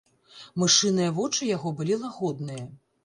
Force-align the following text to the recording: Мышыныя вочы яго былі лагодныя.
Мышыныя 0.61 1.13
вочы 1.19 1.41
яго 1.49 1.75
былі 1.83 1.99
лагодныя. 2.07 2.65